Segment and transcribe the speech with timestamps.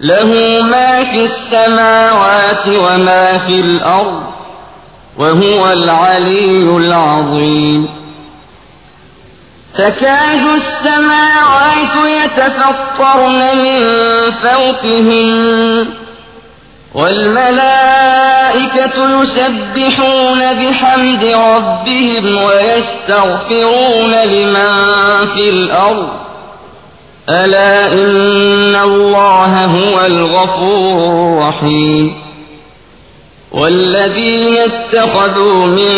[0.00, 4.22] له ما في السماوات وما في الأرض
[5.18, 7.88] وهو العلي العظيم.
[9.74, 13.80] تكاد السماوات يتفطرن من
[14.30, 15.88] فوقهن
[16.94, 18.00] والملائكة
[19.22, 24.74] يسبحون بحمد ربهم ويستغفرون لمن
[25.34, 26.27] في الأرض.
[27.27, 32.05] ألا إن الله هو الغفور الرحيم
[33.51, 35.93] والذين اتخذوا من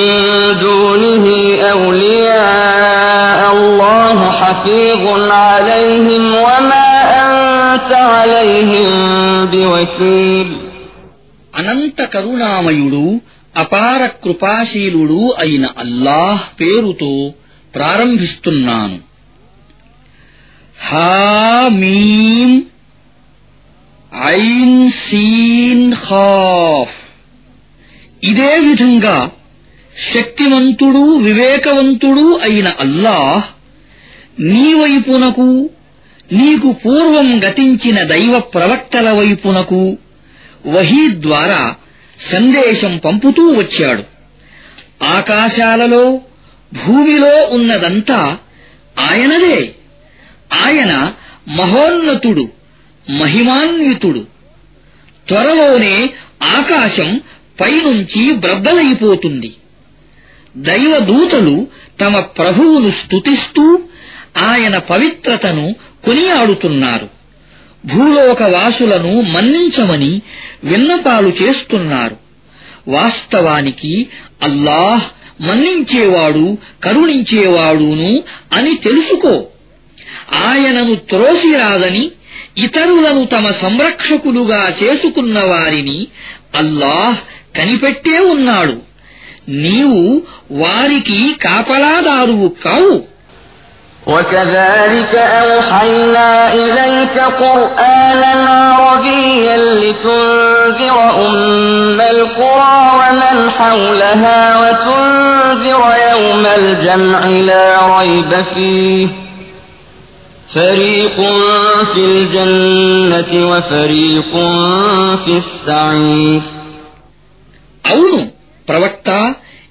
[0.59, 1.25] دونه
[1.71, 6.87] أولياء الله حفيظ عليهم وما
[7.21, 8.91] أنت عليهم
[9.45, 10.49] بوكيل
[11.53, 13.03] అనంత కరుణామయుడు
[13.55, 17.11] అపార కృపాశీలుడు అయిన అల్లాహ్ పేరుతో
[17.73, 18.97] ప్రారంభిస్తున్నాను
[20.82, 22.62] హామీం
[24.24, 26.94] ఐన్ సీన్ ఖాఫ్.
[28.24, 29.30] ఇదే విధంగా
[30.14, 33.42] శక్తివంతుడు వివేకవంతుడు అయిన అల్లాహ్
[34.40, 35.70] నీ వైపునకు
[36.32, 39.98] నీకు పూర్వం గతించిన దైవ ప్రవక్తల వైపునకు
[40.66, 41.74] వహీ ద్వారా
[42.20, 44.02] సందేశం పంపుతూ వచ్చాడు.
[45.04, 46.20] ఆకాశాలలో
[46.86, 48.38] భూమిలో ఉన్నదంతా
[49.10, 49.74] ఆయనదే.
[50.52, 51.12] ఆయన
[51.48, 52.48] మహోన్నతుడు
[53.10, 54.26] మహిమాన్వితుడు.
[55.28, 56.10] త్వరలోనే
[56.42, 57.20] ఆకాశం
[57.60, 59.54] పైనుంచి బ్రద్దలైపోతుంది.
[60.56, 61.66] దైవదూతలు
[62.00, 63.82] తమ ప్రభువును స్తుతిస్తూ
[64.38, 67.08] ఆయన పవిత్రతను కొనియాడుతున్నారు.
[67.86, 70.22] భూలోకవాసులను మన్నించమని
[70.64, 72.16] విన్నపాలు చేస్తున్నారు.
[72.88, 74.06] వాస్తవానికి
[74.42, 75.04] అల్లాహ్
[75.42, 79.46] మన్నించేవాడు కరుణించేవాడును అని తెలుసుకో.
[80.45, 82.05] ఆయనను త్రోసిరాదని
[82.65, 85.97] ఇతరులను తమ సంరక్షకులుగా చేసుకున్న వారిని
[86.61, 87.17] అల్లాహ్
[87.57, 88.75] కనిపెట్టే ఉన్నాడు
[89.63, 90.03] నీవు
[90.61, 92.95] వారికి కాపలాదారువు కావు
[94.07, 95.13] وكذلك
[95.43, 98.33] أوحينا إليك قرآنا
[98.71, 101.37] عربيا لتنذر أم
[102.15, 107.19] القرى ومن حولها وتنذر يوم الجمع
[107.49, 107.67] لا
[107.97, 109.07] ريب فيه
[110.49, 111.17] فريق
[111.91, 114.31] في الجنة وفريق
[115.23, 116.41] في السعير
[117.85, 118.19] అవును
[118.67, 119.09] ప్రవక్త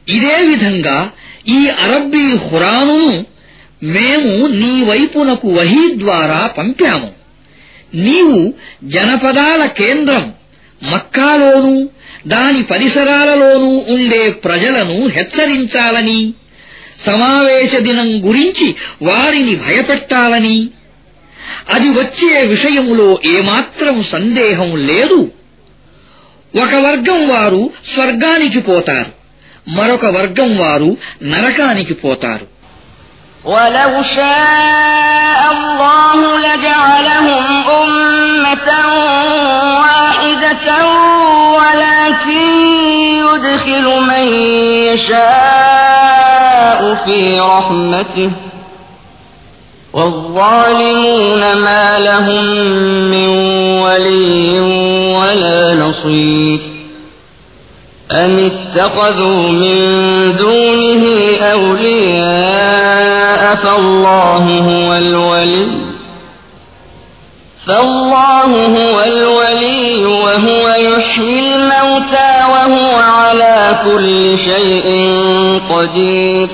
[0.09, 0.99] ఇదే విధంగా
[1.57, 3.13] ఈ అరబ్బీ హురానును
[3.95, 7.09] మేము నీ వైపునకు వహీ ద్వారా పంపాము
[8.05, 8.39] నీవు
[8.95, 10.25] జనపదాల కేంద్రం
[10.83, 11.75] మక్కాలోనూ
[12.27, 16.21] దాని పరిసరాలలోనూ ఉండే ప్రజలను హెచ్చరించాలని
[17.07, 18.67] సమావేశ దినం గురించి
[19.03, 20.57] వారిని భయపెట్టాలని
[21.75, 25.19] అది వచ్చే విషయములో ఏమాత్రం సందేహం లేదు
[26.55, 27.63] ఒక వర్గం వారు
[27.93, 29.11] స్వర్గానికి పోతారు
[29.77, 30.91] మరొక వర్గం వారు
[31.33, 32.47] నరకానికి పోతారు
[33.45, 37.45] ولو شاء الله لجعلهم
[37.81, 38.69] أمة
[39.83, 40.69] واحدة
[41.59, 42.49] ولكن
[43.23, 44.25] يدخل من
[44.89, 45.98] يشاء
[47.06, 48.32] في رحمته
[49.94, 52.46] والظالمون ما لهم
[53.12, 53.30] من
[53.80, 54.60] ولي
[55.20, 56.60] ولا نصير
[58.12, 59.78] أم اتخذوا من
[60.38, 61.06] دونه
[61.42, 63.00] أولياء
[63.56, 65.90] فالله هو الولي
[67.66, 74.07] فالله هو الولي وهو يحيي الموتى وهو على كل
[74.41, 74.87] شيء
[75.71, 76.49] قدير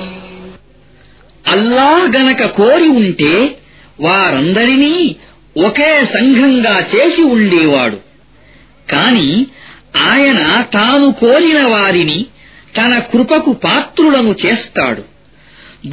[1.45, 3.33] అల్లాహ్ గనక కోరి ఉంటే
[3.99, 4.95] వారందరినీ
[5.59, 7.97] ఒకే సంఘంగా చేసి ఉండేవాడు
[8.87, 9.29] కాని
[10.11, 10.41] ఆయన
[10.75, 12.19] తాను కోరిన వారిని
[12.77, 15.03] తన కృపకు పాత్రులను చేస్తాడు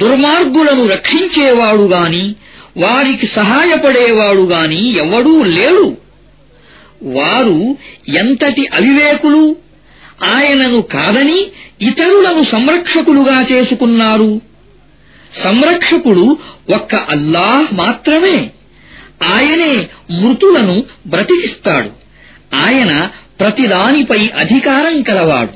[0.01, 2.25] దుర్మార్గులను రక్షించేవాడు గాని
[2.77, 5.87] వారికి సహాయపడేవాడు గాని ఎవడూ లేడు
[7.17, 7.57] వారు
[8.21, 9.43] ఎంతటి అవివేకులు
[10.31, 11.39] ఆయనను కాదని
[11.89, 14.31] ఇతరులను సంరక్షకులుగా చేసుకున్నారు
[15.43, 16.25] సంరక్షకుడు
[16.73, 18.37] ఒక్క అల్లాహ్ మాత్రమే
[19.35, 19.73] ఆయనే
[20.19, 20.75] మృతులను
[21.07, 21.91] బ్రతికిస్తాడు
[22.65, 22.91] ఆయన
[23.41, 25.55] ప్రతిదానిపై అధికారం కలవాడు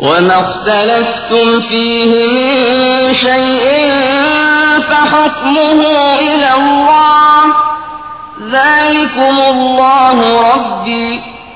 [0.00, 2.50] وما اختلفتم فيه من
[3.18, 3.64] شيء
[4.80, 5.80] فحكمه
[6.22, 7.42] إلى الله
[8.50, 10.16] ذلكم الله
[10.50, 11.08] ربي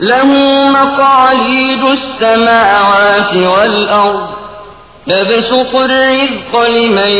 [0.00, 0.28] له
[0.70, 4.28] مقاليد السماوات والأرض
[5.06, 7.12] يبسط الرزق لمن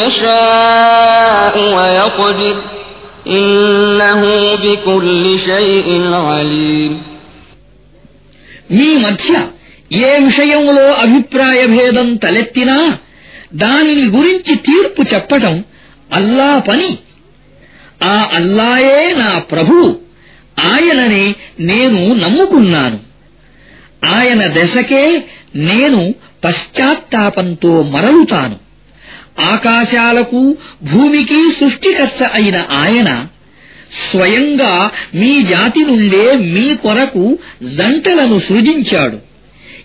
[0.00, 2.56] يشاء ويقدر
[3.28, 4.22] إنه
[4.54, 5.88] بكل شيء
[6.28, 6.92] عليم
[8.70, 9.30] మీ మధ్య
[10.04, 12.76] ఏ విషయంలో అభిప్రాయ భేదం తలెత్తినా
[13.62, 15.54] దానిని గురించి తీర్పు చెప్పటం
[16.14, 16.88] అల్లా పని
[18.12, 19.86] ఆ అల్లాయే నా ప్రభువు
[20.63, 22.99] ఆయననే నేను నమ్ముకున్నాను.
[24.05, 25.23] ఆయన దశకే
[25.55, 28.55] నేను పశ్చాత్తాపంతో మరలుతాను.
[29.39, 33.27] ఆకాశాలకు భూమికి సృష్టికర్త అయిన ఆయన
[34.11, 39.17] స్వయంగా మీ జాతి నుండే మీ కొరకు జంటలను సృజించాడు.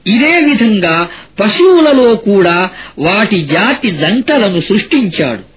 [0.07, 1.09] ఇదే విధంగా
[1.41, 5.54] పశువులలో కూడా వాటి జాతి జంటలను సృష్టించాడు.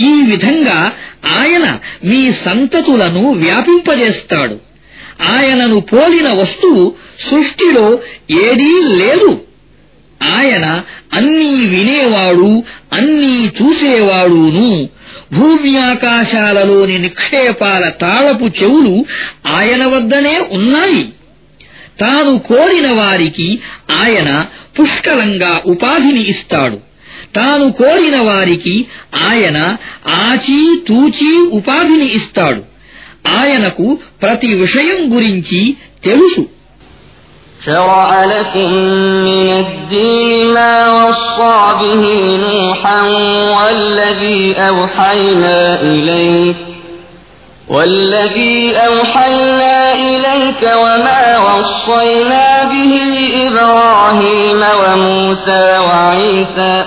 [0.00, 0.92] ఈ విధంగా
[1.38, 4.58] ఆయన మీ సంతతులను వ్యాపింపజేస్తాడు.
[5.22, 7.98] ఆయనను పోలిన వస్తువు సృష్టిలో
[8.30, 9.40] ఏదీ లేదు.
[10.32, 10.82] ఆయన
[11.12, 12.62] అన్నీ వినేవాడు
[12.92, 14.88] అన్నీ చూసేవాడును.
[15.32, 19.04] భూమి ఆకాశాలలోని నిక్షేపాల తాళపు చెవులు
[19.46, 21.12] ఆయన వద్దనే ఉన్నాయి.
[22.00, 23.58] తాను కోరిన వారికి
[23.90, 24.46] ఆయన
[24.80, 26.93] పుష్కలంగా ఉపాధిని ఇస్తాడు.
[27.37, 28.75] తాను కోరిన వారికి
[29.29, 29.57] ఆయన
[30.23, 30.59] ఆచి
[30.89, 32.61] తూచి ఉపాధిని ఇస్తాడు
[33.39, 33.87] ఆయనకు
[34.23, 35.61] ప్రతి విషయం గురించి
[36.07, 36.43] తెలుసు
[37.65, 38.69] شرع لكم
[39.29, 42.03] من الدين ما وصى به
[42.37, 43.01] نوحا
[43.57, 46.55] والذي أوحينا إليك
[47.69, 52.93] والذي أوحينا إليك وما وصينا به
[53.47, 56.85] إبراهيم وموسى وعيسى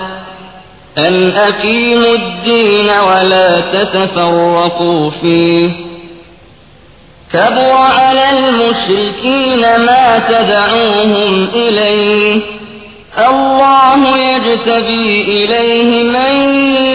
[0.97, 5.69] أن أقيموا الدين ولا تتفرقوا فيه
[7.33, 12.41] كبر على المشركين ما تدعوهم إليه
[13.29, 16.33] الله يجتبي إليه من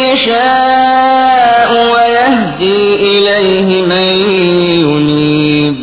[0.05, 4.09] يشاء ويهدي إليه من
[4.85, 5.79] ينيب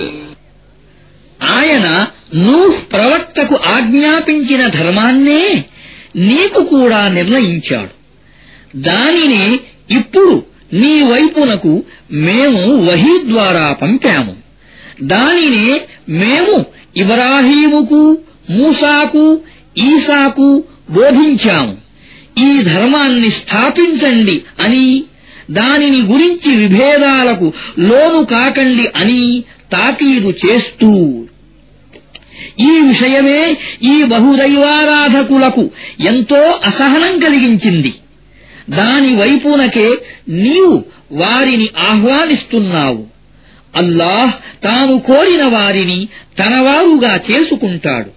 [1.58, 1.88] ఆయన
[2.46, 5.44] నూహ్ ప్రవక్తకు ఆజ్ఞాపించిన ధర్మాన్నే
[6.30, 7.92] నీకు కూడా నిర్ణయించాడు
[8.77, 9.59] దానిని
[9.91, 14.37] ఇప్పుడు నీ వైపునకు మేము వహీ ద్వారా పంపాము.
[15.03, 18.19] దానినే మేము ఇబ్రాహీముకు
[18.51, 19.41] మూసాకు
[19.79, 21.77] ఈసాకు బోధించాము.
[22.39, 25.05] ఈ ధర్మాన్ని స్థాపించండి అని
[25.51, 31.25] దానిని గురించి విభేదాలకు లోను కాకండి అని తాకీదు చేస్తూ.
[32.61, 37.95] ఈ విషయమే ఈ బహుదైవారాధకులకు ఎంతో అసహనం కలిగించింది.
[38.78, 39.90] దాని వైపునకే
[40.42, 40.76] నీవు
[41.22, 43.02] వారిని ఆహ్వానిస్తున్నావు
[43.82, 46.00] అల్లాహ్ తాను కోరిన వారిని
[46.40, 48.10] తనవారుగా చేసుకుంటాడు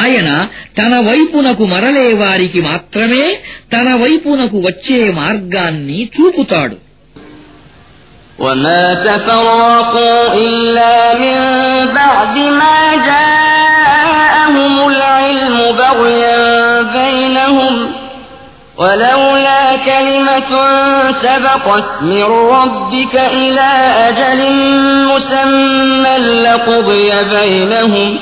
[0.00, 0.28] ఆయన
[0.78, 3.24] తన వైపునకు మరలే వారికి మాత్రమే
[3.74, 6.76] తన వైపునకు వచ్చే మార్గాన్ని చూపుతాడు
[8.38, 11.38] وما تفرقوا إلا من
[11.92, 12.78] بعد ما
[13.10, 16.36] جاءهم العلم بغيا
[16.92, 17.74] بينهم
[18.80, 20.50] ولولا كلمة
[21.12, 23.70] سبقت من ربك إلى
[24.08, 24.40] أجل
[25.10, 28.18] مسمى لقضي بينهم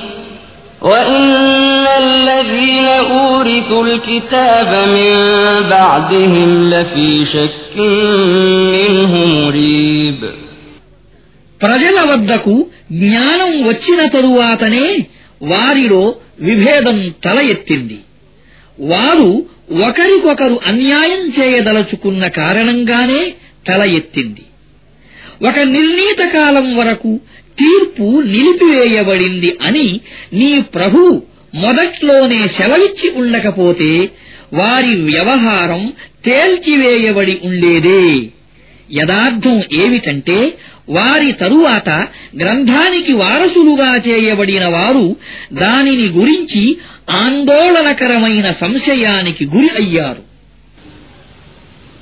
[0.83, 5.14] وإن الذين أورثوا الكتاب من
[5.69, 7.75] بعدهم لفي شك
[8.75, 10.21] منه مريب
[11.61, 12.54] ప్రజల వద్దకు
[13.02, 14.87] జ్ఞానం వచ్చిన తరువాతనే
[15.52, 16.02] వారిలో
[16.49, 17.99] విభేదం తల ఎత్తింది
[18.93, 19.28] వారు
[19.72, 23.34] ఒకరికొకరు అన్యాయం చేయదలుచుకున్న కారణంగానే
[23.68, 24.42] తల ఎత్తింది.
[25.48, 27.20] ఒక నిర్ణీత కాలం వరకు
[27.60, 30.00] తీర్పు నిలిపివేయబడింది అని
[30.34, 31.22] నీ ప్రభు
[31.56, 34.10] మొదట్లోనే సెలవిచ్చి ఉండకపోతే
[34.54, 35.94] వారి వ్యవహారం
[36.26, 38.30] తేల్చివేయబడి ఉండేదే.
[38.90, 40.38] యదార్థం ఏమిటంటే
[40.88, 41.88] వారి తరువాత
[42.40, 45.07] గ్రంథానికి వారసులుగా చేయబడిన వారు
[45.62, 46.62] దానిని గురించి
[47.23, 50.23] ఆందోళనకరమైన సంశయానికి గురి అయ్యారు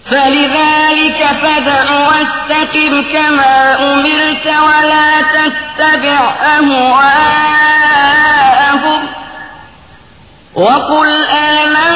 [0.07, 3.55] فلذلك فدع واستقم كما
[3.93, 6.21] أمرت ولا تتبع
[7.63, 9.01] أهواءهم
[10.57, 11.11] وقل
[11.53, 11.96] آمنت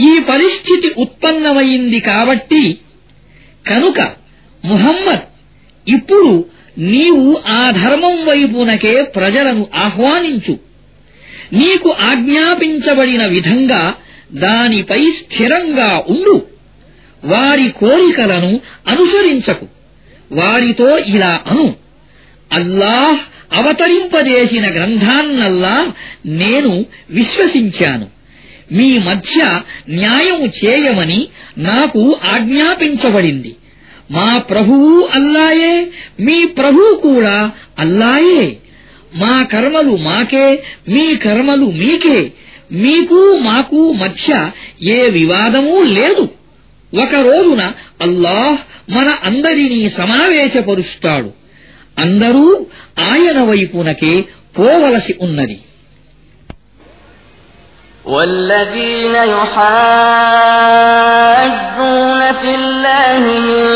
[0.00, 2.78] ఈ పరిస్థితి ఉత్పన్నమైంది కాబట్టి
[3.66, 4.00] కనుక
[4.64, 5.20] ముహమ్మద్
[5.88, 6.44] ఇప్పుడు
[6.78, 10.58] నీవు ఆ ధర్మం వైపునకే ప్రజలను ఆహ్వానించు.
[11.52, 13.94] నీకు ఆజ్ఞాపించబడిన విధంగా
[14.32, 16.46] దానిపై స్థిరంగా ఉండు.
[17.24, 19.66] వారి కోరికలను అనుసరించకు.
[20.32, 21.74] వారితో ఇలా అను.
[22.52, 23.18] అల్లాహ్
[23.58, 25.92] అవతరింపజేసిన గ్రంథాన్నల్లా
[26.26, 28.15] నేను విశ్వసించాను.
[28.72, 33.56] మీ మధ్య న్యాయం చేయమని నాకు ఆజ్ఞాపించబడింది.
[34.10, 35.86] మా ప్రభువు అల్లాయే
[36.20, 38.56] మీ ప్రభువు కూడా అల్లాయే.
[39.16, 42.32] మా కర్మలు మాకే మీ కర్మలు మీకే.
[42.72, 44.50] మీకు మాకు మధ్య
[44.82, 46.28] ఏ వివాదమూ లేదు.
[47.02, 51.30] ఒక రోజున అల్లాహ్ మన అందరినీ సమావేశపరుస్తాడు.
[51.98, 52.66] అందరూ
[52.98, 54.20] ఆయన వైపునకే
[54.58, 55.58] పోవలసి ఉన్నది.
[58.05, 59.15] والذين
[60.71, 63.67] يحاجون في الله من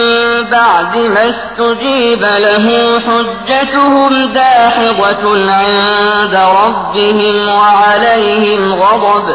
[0.51, 9.27] بعد ما استجيب له حجتهم داحضة عند ربهم وعليهم غضب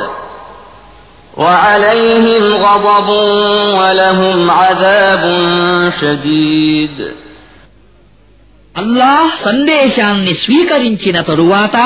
[1.36, 3.08] وعليهم غضب
[3.80, 5.24] ولهم عذاب
[6.00, 6.98] شديد
[8.76, 11.76] అల్లాహ్ సందేశాన్ని స్వీకరించిన తరువాత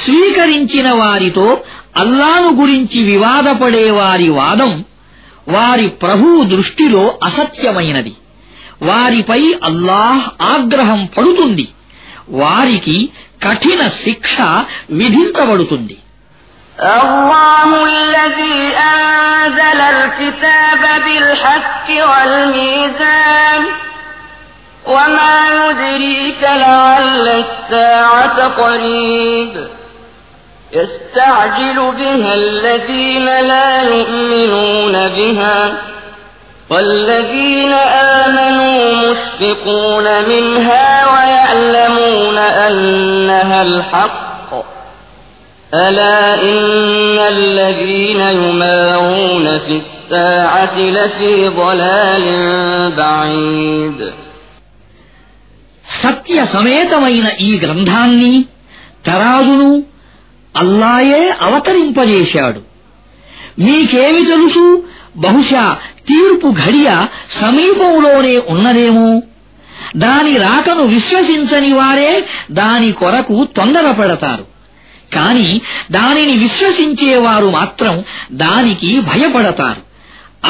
[0.00, 1.46] స్వీకరించిన వారితో
[1.96, 4.72] అల్లాను గురించి వివాదపడే వారి వాదం
[5.48, 8.14] వారి ప్రభువు దృష్టిలో అసత్యమైనది
[8.82, 10.24] వారిపై అల్లాహ్
[10.54, 11.66] ఆగ్రహం పడుతుంది
[12.40, 12.96] వారికి
[13.42, 14.36] కఠిన శిక్ష
[15.00, 15.96] విధించబడుతుంది
[16.98, 18.58] الله الذي
[18.92, 23.62] أنزل الكتاب بالحق والميزان
[24.86, 29.52] وما يدريك لعل الساعة قريب
[30.72, 35.58] يستعجل بها الذين لا يؤمنون بها
[36.70, 37.72] والذين
[38.22, 44.50] آمنوا مشفقون منها ويعلمون أنها الحق
[45.74, 52.24] ألا إن الذين يمارون في الساعة لفي ضلال
[53.00, 53.98] بعيد
[56.02, 58.34] సత్య సమేతమైన ఈ గ్రంథాన్ని
[59.08, 59.70] తరాజును
[60.57, 62.61] అల్లాయే అవతరింపజేశాడు.
[63.61, 64.83] మీకేమి తెలుసు?
[65.17, 65.77] బహుశా
[66.07, 67.05] తీర్పు ఘడియ
[67.41, 69.21] సమీపంలోనే ఉన్నదేమో.
[69.97, 74.45] దాని రాకను విశ్వసించని వారే దాని కొరకు తొందరపడతారు.
[75.13, 79.81] కాని దానిని విశ్వసించేవారు మాత్రం దానికి భయపడతారు.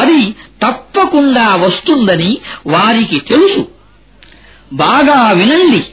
[0.01, 3.67] అది తప్పకుండా వస్తుందని వారికి తెలుసు.
[4.74, 5.84] బాగా వినండి.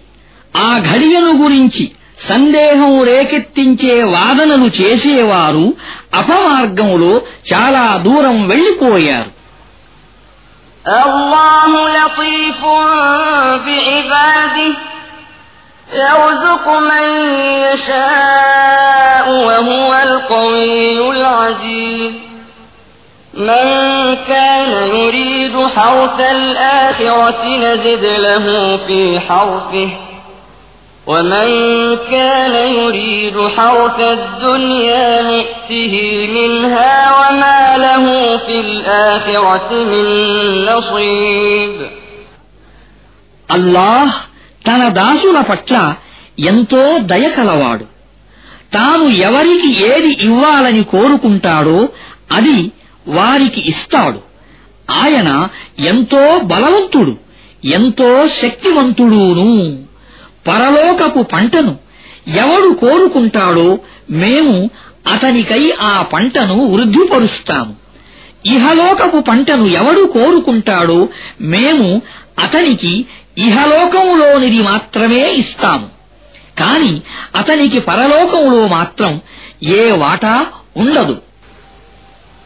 [0.56, 1.90] ఆ ఘడియను గురించి
[2.29, 5.65] సందేహం రేకెత్తించే వాదనలు చేసేవారు
[6.19, 7.13] అపమార్గంలో
[7.51, 9.31] చాలా దూరం వెళ్లిపోయారు
[11.05, 12.61] الله لطيف
[13.65, 14.73] بعباده
[15.91, 17.05] يرزق من
[17.65, 22.13] يشاء وهو القوي العزيز
[23.33, 23.65] من
[24.27, 28.45] كان يريد حرث الآخرة نزد له
[28.77, 29.89] في حرثه
[31.07, 31.47] ومن
[32.11, 35.93] كان يريد حرث الدنيا نؤته
[36.27, 38.03] منها وما له
[38.37, 40.05] في الآخرة من
[40.65, 41.75] نصيب
[43.49, 44.13] అల్లాహ్
[44.65, 45.75] తన దాసుల పట్ల
[46.51, 47.85] ఎంతో దయ కలవాడు
[48.75, 51.79] తాను ఎవరికి ఏది ఇవ్వాలని కోరుకుంటాడో
[52.37, 52.57] అది
[53.07, 54.19] వారికి ఇస్తాడు
[55.01, 55.29] ఆయన
[55.91, 57.13] ఎంతో బలవంతుడు
[57.77, 58.09] ఎంతో
[58.41, 59.49] శక్తివంతుడును
[60.46, 61.76] పరలోకపు పంటను
[62.28, 63.78] ఎవడు కోరుకుంటాడో
[64.10, 64.70] మేము
[65.12, 67.74] అతనికై ఆ పంటను వృద్ధిపరుస్తాము.
[68.46, 71.08] ఇహలోకపు పంటను ఎవడు కోరుకుంటాడో
[71.40, 72.02] మేము
[72.38, 73.06] అతనికి
[73.38, 75.88] ఇహలోకములోనిది మాత్రమే ఇస్తాము.
[76.58, 77.00] కాని
[77.36, 79.20] అతనికి పరలోకములో మాత్రం
[79.62, 81.27] ఏ వాటా ఉండదు.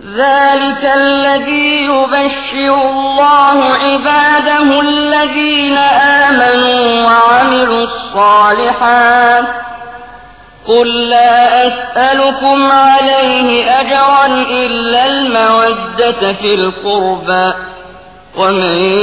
[0.00, 9.44] ذلك الذي يبشر الله عباده الذين آمنوا وعملوا الصالحات.
[10.68, 17.52] قل لا أسألكم عليه أجرا إلا المودة في القربى.
[18.36, 18.94] ومن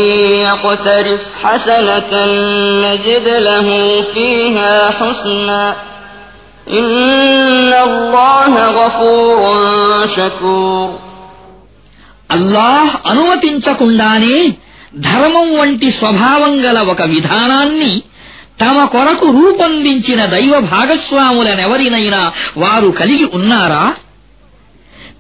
[0.46, 2.26] يقترف حسنة
[2.86, 5.76] نجد له فيها حسنا.
[12.32, 14.50] అల్లాహ్ అనుమతించకుండానే
[14.96, 18.02] ధర్మం వంటి స్వభావం గల ఒక విధానాన్ని
[18.62, 23.96] తమ కొరకు రూపొందించిన దైవ భాగస్వాములనెవరినైనా వారు కలిగి ఉన్నారా?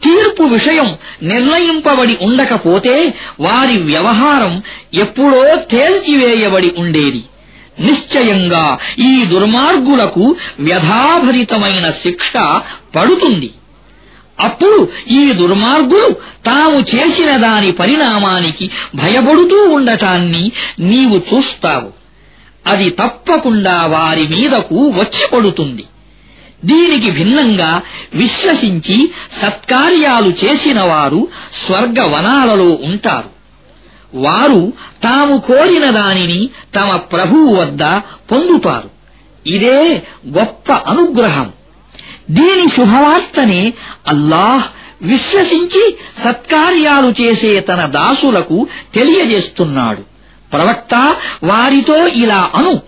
[0.04, 4.62] తీర్పు విషయం నిర్ణయింపబడి ఉండకపోతే వారి వ్యవహారం
[4.94, 7.24] ఎప్పుడో తేల్చివేయబడి ఉండేది.
[7.80, 12.34] నిశ్చయంగా ఈ దుర్మార్గులకు వ్యధాభరితమైన శిక్ష
[12.96, 13.52] పడుతుంది.
[14.40, 16.10] అప్పుడు ఈ దుర్మార్గులు
[16.46, 22.04] తాము చేసిన దాని పరిణామానికి భయపడుతూ ఉండటాన్ని నీవు చూస్తావు.
[22.68, 25.84] అది తప్పకుండా వారి మీదకు వచ్చి పడుతుంది.
[26.66, 27.82] దీనికి భిన్నంగా
[28.14, 31.28] విశ్వసించి సత్కార్యాలు చేసిన వారు
[31.66, 33.33] స్వర్గవనాలలో ఉంటారు.
[34.14, 34.74] వారు
[35.04, 37.84] తాము కోరిన దానిని తమ ప్రభువు వద్ద
[38.32, 38.90] పొందుతారు.
[39.48, 41.52] ఇదే గొప్ప అనుగ్రహం.
[42.30, 43.74] దీని శుభవార్తనే
[44.08, 44.64] అల్లాహ్
[45.02, 50.02] విశ్వసించి సత్కార్యాలు చేసే తన దాసులకు తెలియజేస్తున్నాడు.
[50.54, 52.82] ప్రవక్త వారితో ఇలా అను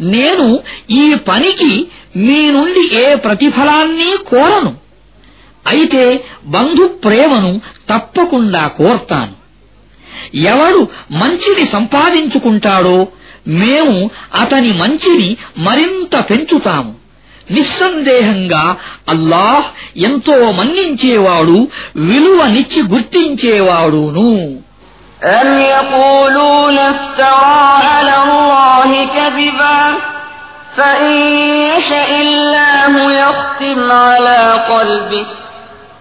[0.00, 4.74] నేను ఈ పనికి మీ నుండి ఏ ప్రతిఫలాన్ని కోరను.
[5.66, 9.39] అయితే బంధు ప్రేమను తప్పకుండా కోర్తాను.
[10.51, 10.81] ఎవడు
[11.21, 12.97] మంచిని సంపాదించుకుంటాడో
[13.61, 13.97] మేము
[14.41, 15.29] అతని మంచిని
[15.65, 16.93] మరింత పెంచుతాము
[17.47, 18.63] నిస్సందేహంగా
[19.09, 19.67] అల్లాహ్
[20.07, 21.57] ఎంతో మన్నించేవాడు
[22.09, 24.31] విలువనిచ్చి గుర్తించేవాడును
[25.39, 29.79] أم يقولون افترى على الله كذبا
[30.73, 31.13] فإن
[31.67, 34.39] يشأ الله يختم على
[34.71, 35.27] قلبك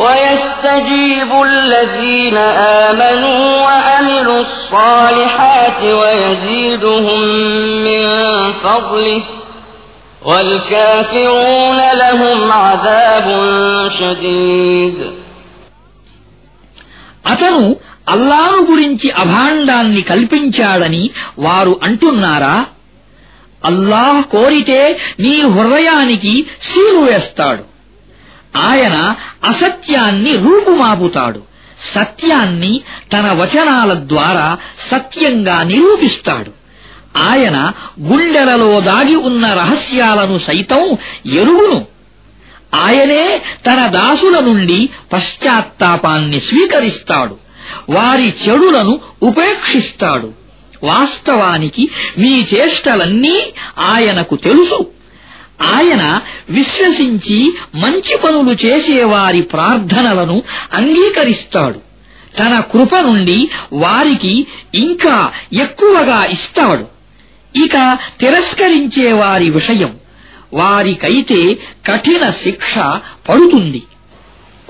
[0.00, 2.36] ويستجيب الذين
[2.86, 7.20] آمنوا وعملوا الصالحات ويزيدهم
[7.86, 8.02] من
[8.54, 9.22] فضله
[10.22, 13.26] والكافرون لهم عذاب
[14.00, 14.98] شديد
[17.32, 17.62] అతను
[18.06, 21.04] అల్లాను గురించి అభాండాన్ని కల్పించాడని
[21.38, 22.56] వారు అంటున్నారా
[23.62, 24.80] అల్లాహ్ కోరితే
[25.18, 26.34] నీ హృదయానికి
[26.68, 27.62] సీలు వేస్తాడు
[28.57, 31.41] ఆయన అసత్యాన్ని రూపుమాపుతాడు.
[31.95, 32.81] సత్యాన్ని
[33.13, 36.51] తన వచనాల ద్వారా సత్యంగా నిరూపిస్తాడు.
[37.17, 41.85] ఆయన గుండెలలో దాగి ఉన్న రహస్యాలను సైతం ఎరువును
[42.75, 47.37] ఆయనే తన దాసుల నుండి పశ్చాత్తాపాన్ని స్వీకరిస్తాడు.
[47.89, 50.33] వారి చెడులను ఉపేక్షిస్తాడు.
[50.83, 53.41] వాస్తవానికి మీ చేష్టలన్నీ
[53.79, 54.87] ఆయనకు తెలుసు.
[55.61, 60.43] ఆయన విశ్వసించి మంచి పనులు చేసేవారి ప్రార్థనలను
[60.73, 61.79] అంగీకరిస్తాడు.
[62.39, 66.85] తన కృప నుండి వారికి ఇంకా ఎక్కువగా ఇస్తాడు.
[67.65, 69.95] ఇక తిరస్కరించే వారి విషయం
[70.53, 71.53] వారికైతే
[71.85, 72.77] కఠిన శిక్ష
[73.29, 73.83] పడుతుంది.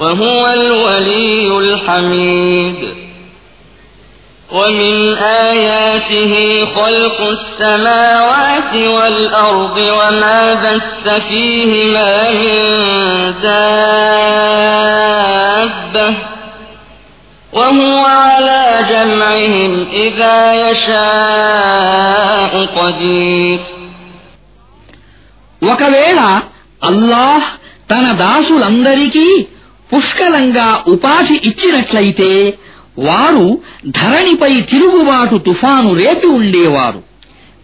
[0.00, 3.06] وهو الولي الحميد
[4.52, 5.14] ومن
[5.50, 12.60] آياته خلق السماوات والأرض وما بث فيهما من
[13.42, 14.66] دابة
[17.52, 23.60] وهو على جمعهم إذا يشاء قدير
[25.72, 26.20] ఒకవేళ
[26.88, 27.46] అల్లాహ్
[27.90, 29.28] తన దాసులందరికీ
[29.95, 32.57] పుష్కలంగా ఉపాధి ఇచ్చినట్లయితే
[32.99, 37.03] వారు ధరణిపై తిరుగుబాటు తుఫాను రేపి ఉండేవారు.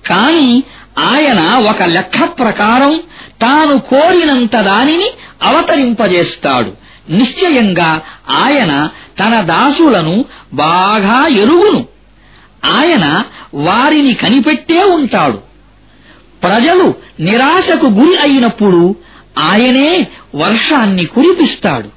[0.09, 0.63] కాని
[0.97, 2.99] ఆయన ఒక లెక్క ప్రకారం
[3.41, 5.09] తాను కోరినంత దానిని
[5.43, 6.71] అవతరింపజేస్తాడు.
[7.09, 11.85] నిశ్చయంగా ఆయన తన దాసులను బాగా ఎరుగును.
[12.65, 15.39] ఆయన వారిని కనిపెట్టే ఉంటాడు.
[16.43, 18.95] ప్రజలు నిరాశకు గురి అయినప్పుడు
[19.37, 21.96] ఆయనే వర్షాన్ని కురిపిస్తాడు.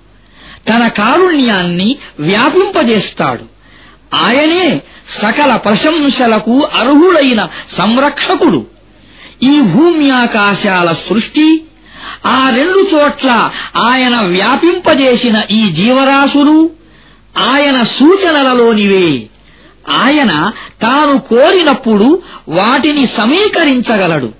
[0.69, 3.45] తన కారుణ్యాన్ని వ్యాపింపజేస్తాడు.
[4.15, 4.81] ఆయనే
[5.23, 8.67] సకల ప్రశంసలకు అర్హుడైన సంరక్షకుడు.
[9.43, 11.65] ఈ భూమ్యాకాశాల సృష్టి
[12.27, 16.71] ఆ రెండు చోట్ల ఆయన వ్యాపింపజేసిన ఈ జీవరాశులు
[17.39, 19.27] ఆయన సూచనలలోనివే.
[19.91, 24.40] ఆయన తాను కోరినప్పుడు వాటిని సమీకరించగలడు.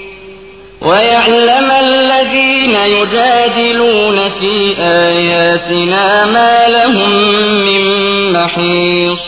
[0.82, 4.54] ويعلم الذين يجادلون في
[5.08, 7.10] آياتنا ما لهم
[7.66, 7.82] من
[8.32, 9.22] محيص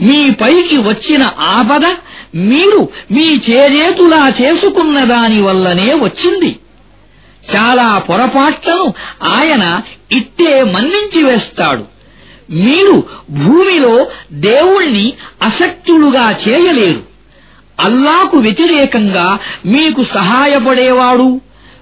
[0.00, 1.22] మీ పైకి వచ్చిన
[1.56, 1.84] ఆపద
[2.50, 2.80] మీరు
[3.14, 6.50] మీ చేజేతులా చేసుకున్న దాని వల్లనే వచ్చింది
[7.44, 8.86] చాలా పొరపాట్లను
[9.36, 9.64] ఆయన
[10.18, 11.84] ఇట్టే మన్నించి వేస్తాడు
[12.64, 12.96] మీరు
[13.42, 13.94] భూమిలో
[14.48, 15.06] దేవుణ్ణి
[15.48, 17.02] అసక్తులుగా చేయలేరు
[17.79, 21.41] అల్లాకు వ్యతిరేకంగా మీకు సహాయపడేవాడు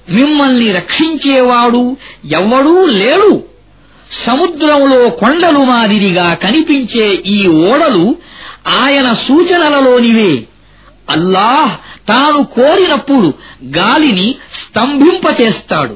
[0.09, 3.43] మిమ్మల్ని రక్షించేవాడు ఎవ్వడూ లేడు.
[4.25, 8.15] సముద్రంలో కొండలు మాదిరిగా కనిపించే ఈ ఓడలు
[8.67, 10.43] ఆయన సూచనలలోనివే.
[11.09, 11.77] అల్లాహ్
[12.07, 13.33] తాను కోరినప్పుడు
[13.77, 15.95] గాలిని స్తంభింపచేస్తాడు.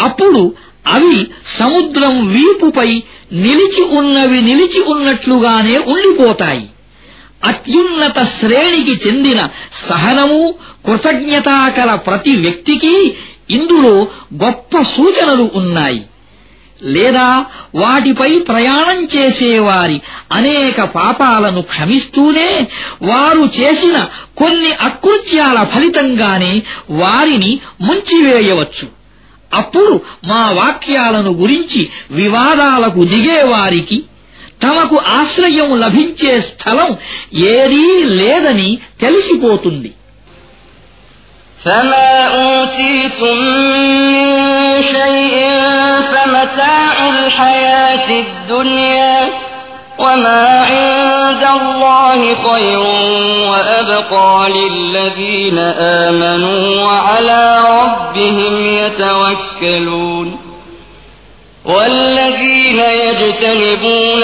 [0.00, 0.54] అప్పుడు
[0.86, 1.26] అవి
[1.58, 6.66] సముద్రం వీపుపై నిలిచి ఉన్నవి నిలిచి ఉన్నట్లుగానే ఉండిపోతాయి.
[7.44, 9.48] అత్యున్నత శ్రేణికి చెందిన
[9.88, 10.54] సహనము
[10.86, 13.14] కృతజ్ఞతాకల ప్రతి వ్యక్తికి
[13.50, 14.08] ఇందులో
[14.44, 16.04] గొప్ప సూచనలు ఉన్నాయి.
[16.82, 20.00] లేదా వాటిపై ప్రయాణం చేసేవారి
[20.32, 22.66] అనేక పాపాలను క్షమిస్తూనే
[23.02, 28.88] వారు చేసిన కొన్ని అకృత్యాల ఫలితంగానే వారిని ముంచివేయవచ్చు.
[29.54, 34.02] అప్పుడు మా వాక్యాలను గురించి వివాదాలకు దిగేవారికి
[34.61, 36.91] తమకు ఆశ్రయం లభించే స్థలం
[37.55, 37.85] ఏదీ
[38.19, 38.69] లేదని
[39.03, 39.91] తెలిసిపోతుంది
[41.65, 43.37] فما أوتيتم
[44.13, 44.27] من
[44.95, 45.35] شيء
[46.01, 49.29] فمتاع الحياة الدنيا
[49.99, 52.79] وما عند الله خير
[53.49, 55.57] وأبقى للذين
[56.03, 57.41] آمنوا وعلى
[57.79, 60.27] ربهم يتوكلون
[61.65, 63.96] والذين يجتنبون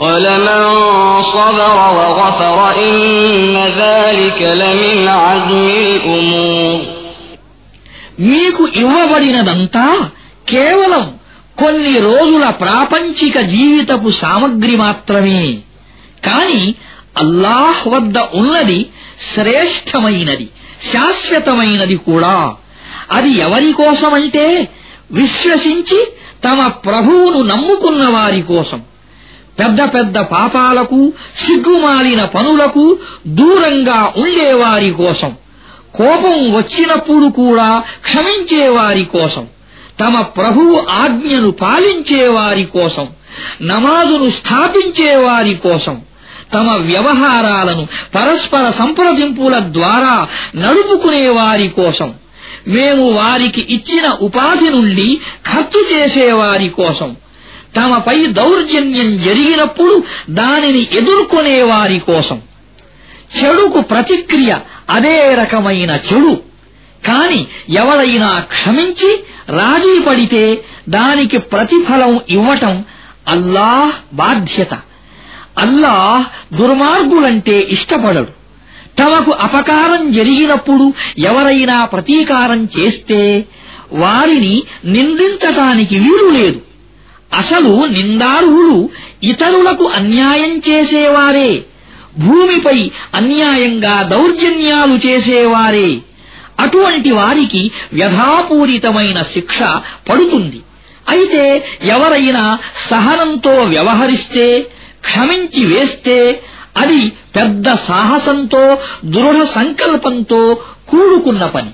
[0.00, 0.62] ولمن
[1.26, 2.96] صبر وغفر إن
[3.78, 6.78] ذلك لمن عزم الأمور
[8.28, 9.86] మీకు ఇవ్వబడినదంతా
[10.46, 11.04] కేవలం
[11.58, 15.40] కొన్ని రోజుల ప్రాపంచిక జీవితపు సామగ్రి మాత్రమే
[16.26, 16.62] కాని
[17.22, 18.80] అల్లాహ్ వద్ద ఉన్నది
[19.30, 20.46] శ్రేష్టమైనది
[20.90, 22.34] శాశ్వతమైనది కూడా
[23.10, 24.46] అది ఎవరి కోసమంటే
[25.12, 25.98] విశ్వసించి
[26.44, 28.80] తమ ప్రభువును నమ్ముకున్న వారి కోసం
[29.59, 35.33] పెద్ద పెద్ద పాపాలకు సిగ్గుమాలిన పనులకు దూరంగా ఉండేవారి కోసం.
[35.95, 39.47] కోపం వచ్చినప్పుడు కూడా క్షమించేవారి కోసం.
[39.99, 43.07] తమ ప్రభువు ఆజ్ఞను పాలించేవారి కోసం.
[43.61, 46.01] నమాజును స్థాపించేవారి కోసం.
[46.53, 52.13] తమ వ్యవహారాలను పరస్పర సంప్రదింపుల ద్వారా నడుపుకునేవారి కోసం.
[52.67, 55.19] మేము వారికి ఇచ్చిన ఉపాధి నుండి
[55.53, 57.15] ఖర్చు చేసేవారి కోసం.
[57.75, 62.41] తమపై దౌర్జన్యం జరిగినప్పుడు దానిని ఎదుర్కొనేవారి కోసం.
[63.43, 64.55] చెడుకు ప్రతిక్రియ
[64.89, 66.37] అదే రకమైన చెడు.
[67.07, 72.85] కాని ఎవరైనా క్షమించి రాజీ పడితే దానికి ప్రతిఫలం ఇవ్వటం
[73.27, 74.73] అల్లాహ్ బాధ్యత.
[75.57, 78.41] అల్లాహ్ దుర్మార్గులంటే ఇష్టపడడు.
[78.99, 83.45] తమకు అపకారం జరిగినప్పుడు ఎవరైనా ప్రతీకారం చేస్తే
[83.93, 86.70] వారిని నిందించటానికి వీలు లేదు.
[87.32, 88.76] అసలు నిందార్హులు
[89.22, 91.50] ఇతరులకు అన్యాయం చేసేవారే
[92.18, 92.78] భూమిపై
[93.14, 95.88] అన్యాయంగా దౌర్జన్యాలు చేసేవారే
[96.58, 99.58] అటువంటి వారికి వ్యధాపూరితమైన శిక్ష
[100.08, 100.60] పడుతుంది
[101.06, 101.42] అయితే
[101.86, 102.44] ఎవరైనా
[102.88, 104.46] సహనంతో వ్యవహరిస్తే
[105.00, 106.18] క్షమించి వేస్తే
[106.76, 107.00] అది
[107.36, 108.64] పెద్ద సాహసంతో
[109.14, 110.42] దృఢ సంకల్పంతో
[110.90, 111.72] కూడుకున్న పని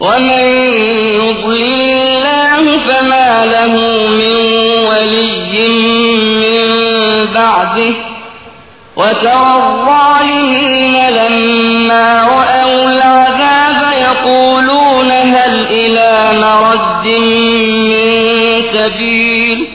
[0.00, 0.44] ومن
[9.09, 17.07] وترى الظالمين لما رأوا العذاب يقولون هل إلى مرد
[17.89, 19.67] من سبيل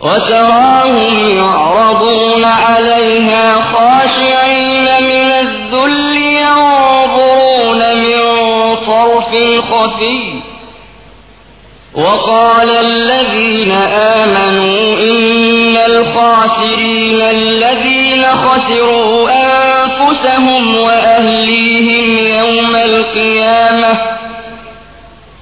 [0.00, 8.20] وتراهم يعرضون عليها خاشعين من الذل ينظرون من
[8.86, 9.30] طرف
[9.70, 10.40] خفي
[11.94, 17.20] وقال الذين آمنوا إن الخاسرين
[18.70, 23.98] خسروا أنفسهم وأهليهم يوم القيامة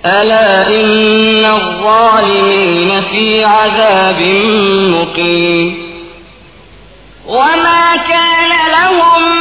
[0.06, 4.20] ألا إن الظالمين في عذاب
[4.94, 5.88] مقيم
[7.26, 9.37] وما كان لهم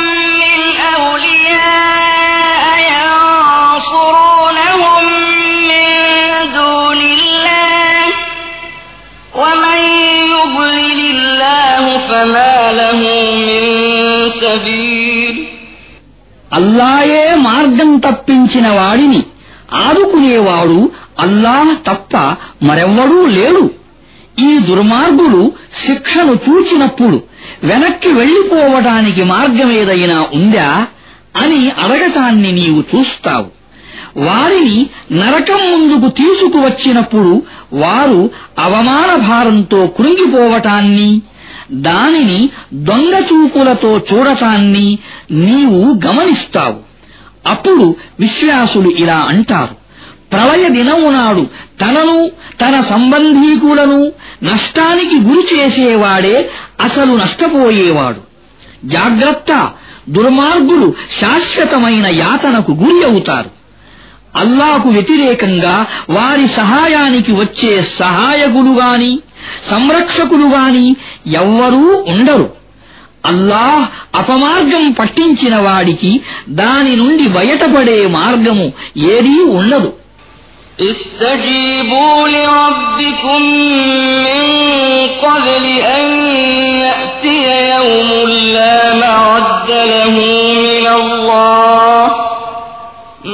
[12.08, 13.00] فما له
[13.46, 13.62] من
[14.42, 15.36] سبيل
[16.50, 19.20] అల్లాయే మార్గం తప్పించిన వాడిని
[19.86, 20.78] ఆదుకునేవాడు
[21.18, 22.14] అల్లాహ్ తప్ప
[22.68, 23.62] మరెవ్వడూ లేడు
[24.38, 25.42] ఈ దుర్మార్గులు
[25.84, 27.18] శిక్షను చూచినప్పుడు
[27.64, 30.70] వెనక్కి వెళ్లిపోవటానికి మార్గమేదైనా ఉందా
[31.42, 33.48] అని అడగటాన్ని నీవు చూస్తావు
[34.26, 34.78] వారిని
[35.20, 37.32] నరకం ముందుకు తీసుకువచ్చినప్పుడు
[37.82, 38.20] వారు
[38.58, 41.10] అవమాన భారంతో కృంగిపోవటాన్ని
[41.71, 44.99] దానిని దొంగచూపులతో చూడటాన్ని
[45.31, 46.87] నీవు గమనిస్తావు.
[47.47, 49.87] అప్పుడు విశ్వాసులు ఇలా అంటారు.
[50.31, 51.47] ప్రళయ దినము నాడు
[51.81, 52.27] తనను
[52.61, 54.11] తన సంబంధీకులను
[54.43, 56.49] నష్టానికి గురి చేసేవాడే
[56.81, 58.21] అసలు నష్టపోయేవాడు.
[58.85, 59.71] జాగ్రత్త
[60.09, 63.49] దుర్మార్గులు శాశ్వతమైన యాతనకు గురి అవుతారు.
[64.35, 69.19] అల్లాకు వ్యతిరేకంగా వారి సహాయానికి వచ్చే సహాయకులు గాని
[69.70, 70.86] సంరక్షకులు గాని
[71.42, 72.48] ఎవ్వరూ ఉండరు
[73.24, 73.84] అల్లాహ్
[74.20, 76.12] అపమార్గం పట్టించిన వాడికి
[76.60, 78.68] దాని నుండి బయటపడే మార్గము
[79.14, 79.90] ఏదీ ఉండదు
[80.90, 83.40] استجيبوا لربكم
[84.26, 84.42] من
[85.24, 85.64] قبل
[85.96, 86.06] أن
[86.78, 87.38] يأتي
[87.74, 88.10] يوم
[88.54, 90.14] لا مرد له
[90.66, 92.04] من الله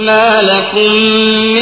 [0.06, 0.90] ما لكم
[1.56, 1.61] من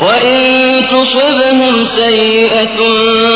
[0.00, 0.38] وإن
[0.88, 2.78] تصبهم سيئة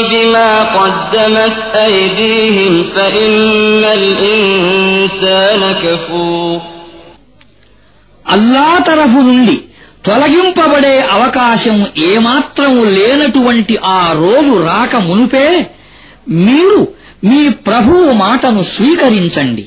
[0.03, 6.59] بما قدمت أيديهم فإن الإنسان كفور
[8.27, 9.57] అల్లా తరఫు నుండి
[10.05, 15.49] తొలగింపబడే అవకాశం ఏమాత్రం లేనటువంటి ఆ రోజు రాక మునుపే
[16.47, 16.81] మీరు
[17.25, 19.65] మీ ప్రభువు మాటను స్వీకరించండి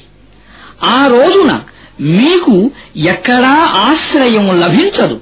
[0.89, 1.51] ఆ రోజున
[2.19, 2.55] మీకు
[3.13, 3.53] ఎక్కడా
[3.87, 5.17] ఆశ్రయం లభించదు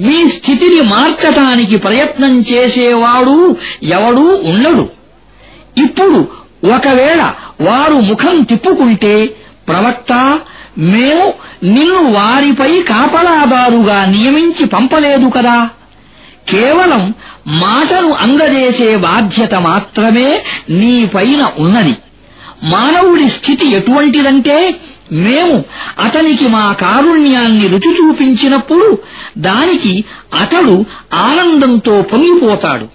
[0.00, 4.88] మీ స్థితిని మార్చటానికి ప్రయత్నం చేసేవాడు ఎవడూ ఉండడు.
[5.80, 6.28] ఇప్పుడు
[6.76, 9.26] ఒకవేళ వారు ముఖం తిప్పుకుంటే
[9.68, 10.40] ప్రవక్త
[10.78, 15.68] మేము నిన్ను వారిపై కాపలాదారుగా నియమించి పంపలేదు కదా.
[16.48, 17.14] కేవలం
[17.46, 21.94] మాటను అందజేసే బాధ్యత మాత్రమే నీపైన ఉన్నది.
[22.64, 24.80] మానవుడి స్థితి ఎటువంటిదంటే
[25.23, 25.55] మేము
[26.05, 28.87] అతనికి మా కారుణ్యాన్ని రుచి చూపించినప్పుడు
[29.47, 29.93] దానికి
[30.41, 30.75] అతడు
[31.25, 32.87] ఆనందంతో పొంగిపోతాడు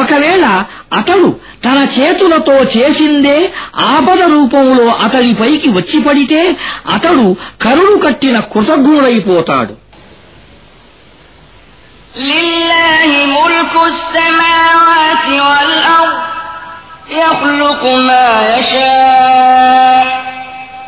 [0.00, 0.44] ఒకవేళ
[0.92, 1.28] అతడు
[1.64, 3.36] తన చేతులతో చేసిందే
[3.88, 6.40] ఆపద రూపంలో అతడిపైకి వచ్చి పడితే
[6.94, 7.26] అతడు
[7.64, 9.74] కరుడు కట్టిన కృతజ్ఞుడైపోతాడు
[12.24, 16.18] لله ملك السماوات والأرض
[17.12, 20.15] يخلق ما يشاء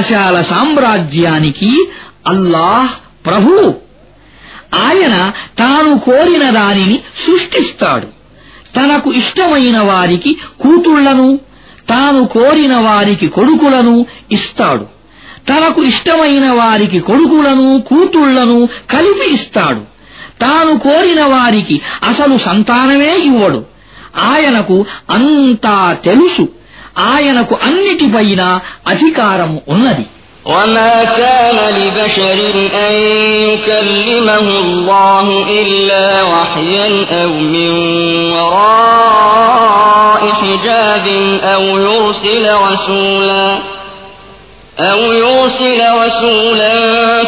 [0.00, 1.88] ఆకాశాల సామ్రాజ్యానికి
[2.26, 3.74] అల్లాహ్ ప్రభు.
[4.74, 8.06] ఆయన తాను కోరిన దానిని సృష్టిస్తాడు.
[8.76, 11.36] తనకు ఇష్టమైన వారికి కూతుళ్ళను
[11.88, 14.84] తాను కోరిన వారికి కొడుకులను ఇస్తాడు.
[15.48, 19.80] తనకు ఇష్టమైన వారికి కొడుకులను కూతుళ్ళను కలిపి ఇస్తాడు.
[20.40, 23.64] తాను కోరిన వారికి అసలు సంతానమే ఇవ్వడు.
[24.16, 26.59] ఆయనకు అంతా తెలుసు.
[27.11, 28.41] ఆయనకు అన్నిటిపైన
[28.91, 30.05] అధికారం ఉన్నది
[30.45, 32.39] وما كان لبشر
[32.87, 32.93] أن
[33.49, 37.71] يكلمه الله إلا وحيا أو من
[38.31, 41.07] وراء حجاب
[41.43, 43.59] أو يرسل رسولا
[44.79, 46.75] أو يرسل رسولا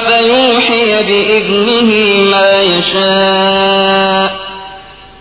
[0.07, 1.91] فيوحي بإذنه
[2.33, 4.35] ما يشاء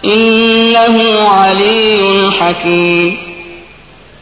[0.05, 3.20] إنه علي حكيم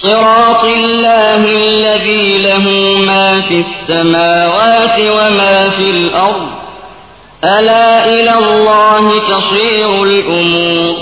[0.00, 2.66] صراط الله الذي له
[3.00, 6.48] ما في السماوات وما في الأرض
[7.46, 10.94] ألا إلى الله تصير الأمور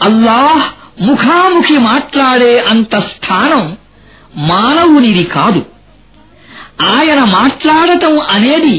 [0.00, 0.62] అల్లాహ్
[1.08, 3.64] ముఖాముఖి మాట్లాడే అంత స్థానం
[4.50, 5.60] మానవునిది కాదు
[6.94, 8.76] ఆయన మాట్లాడటం అనేది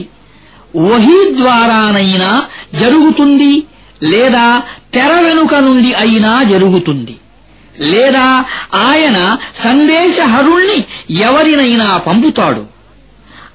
[0.86, 2.30] వహీ ద్వారానైనా
[2.82, 3.52] జరుగుతుంది
[4.12, 4.46] లేదా
[4.96, 7.16] తెర వెనుక నుండి అయినా జరుగుతుంది
[7.81, 8.45] లేదా
[8.75, 12.67] ఆయన సందేశహరుణ్ణి ఎవరినైనా పంపుతాడు.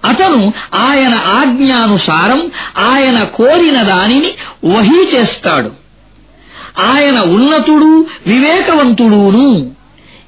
[0.06, 4.32] అతను ఆయన ఆజ్ఞానుసారం ఆయన కోరిన దానిని
[4.66, 5.72] వహీ చేస్తాడు.
[6.80, 9.72] ఆయన ఉన్నతుడు వివేకవంతుడును.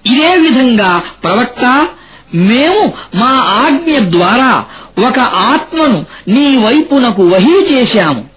[0.06, 1.88] ఇదే విధంగా ప్రవక్త
[2.36, 4.66] మేము మా ఆజ్ఞ ద్వారా
[5.08, 8.31] ఒక ఆత్మను నీ వైపునకు వహీ చేశాము.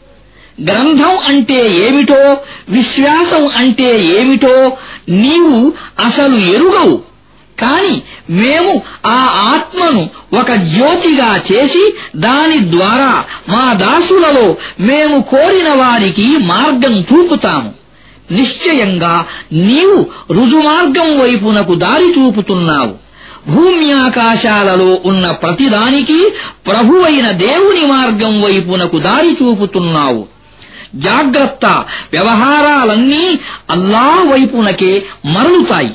[0.63, 2.37] గ్రంథం అంటే ఏమిటో
[2.69, 4.73] విశ్వాసం అంటే ఏమిటో
[5.09, 5.73] నీవు
[6.07, 7.15] అసలు ఎరుగవు.
[7.61, 17.01] కాని మేము ఆ ఆత్మను ఒక జ్యోతిగా చేసి దాని ద్వారా మా దాసులలో మేము కోరిన వారికి మార్గం
[17.01, 17.75] చూపుతాము.
[18.31, 23.05] నిశ్చయంగా నీవు రుజుమార్గం వైపునకు దారి చూపుతున్నావు.
[23.51, 26.29] భూమ్యాకాశాలలో ఉన్న ప్రతిదానికి
[26.67, 30.34] ప్రభువైన దేవుని మార్గం వైపునకు దారి చూపుతున్నావు.
[30.97, 31.67] జాగ్రత్త
[32.13, 33.39] వ్యవహారాలన్నీ
[33.71, 35.93] అల్లా వైపునకే మరలుతాయి.